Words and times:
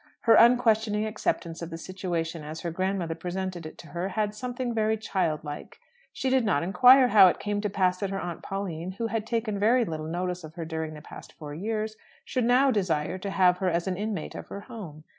Her 0.21 0.33
unquestioning 0.33 1.05
acceptance 1.05 1.61
of 1.61 1.69
the 1.69 1.77
situation 1.77 2.43
as 2.43 2.61
her 2.61 2.71
grandmother 2.71 3.13
presented 3.13 3.67
it 3.67 3.77
to 3.77 3.89
her 3.89 4.09
had 4.09 4.33
something 4.33 4.73
very 4.73 4.97
child 4.97 5.43
like. 5.43 5.79
She 6.11 6.31
did 6.31 6.43
not 6.43 6.63
inquire 6.63 7.09
how 7.09 7.27
it 7.27 7.37
came 7.39 7.61
to 7.61 7.69
pass 7.69 7.99
that 7.99 8.09
her 8.09 8.19
aunt 8.19 8.41
Pauline, 8.41 8.93
who 8.93 9.05
had 9.05 9.27
taken 9.27 9.59
very 9.59 9.85
little 9.85 10.07
notice 10.07 10.43
of 10.43 10.55
her 10.55 10.65
during 10.65 10.95
the 10.95 11.03
past 11.03 11.33
four 11.33 11.53
years, 11.53 11.97
should 12.25 12.45
now 12.45 12.71
desire 12.71 13.19
to 13.19 13.29
have 13.29 13.59
her 13.59 13.69
as 13.69 13.85
an 13.85 13.95
inmate 13.95 14.33
of 14.33 14.47
her 14.47 14.61
home. 14.61 15.03